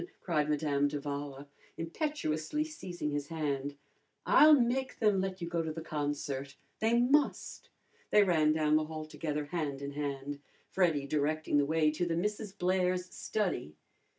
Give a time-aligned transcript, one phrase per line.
[0.19, 1.47] cried Madame d'Avala,
[1.77, 3.75] impetuously seizing his hand.
[4.25, 6.57] "I'll make them let you go to the concert.
[6.79, 7.69] They must!"
[8.09, 10.39] They ran down the hall together hand in hand,
[10.71, 13.75] Freddy directing the way to the Misses Blair's study.